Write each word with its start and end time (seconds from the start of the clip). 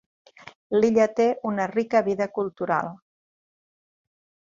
L'illa 0.77 1.05
té 1.19 1.27
una 1.51 1.69
rica 1.73 2.03
vida 2.09 2.31
cultural. 2.41 2.93